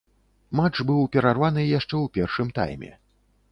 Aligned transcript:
Матч 0.59 0.75
быў 0.91 1.01
перарваны 1.17 1.67
яшчэ 1.79 1.91
ў 1.99 2.05
першым 2.17 2.47
тайме. 2.59 2.93